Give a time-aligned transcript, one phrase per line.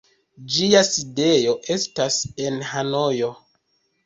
[0.53, 3.31] Ĝia sidejo estas en Hanojo.